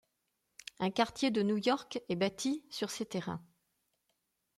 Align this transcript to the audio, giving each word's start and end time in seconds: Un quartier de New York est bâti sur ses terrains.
Un 0.79 0.89
quartier 0.89 1.29
de 1.29 1.43
New 1.43 1.57
York 1.57 1.99
est 2.09 2.15
bâti 2.15 2.65
sur 2.71 2.89
ses 2.89 3.05
terrains. 3.05 3.45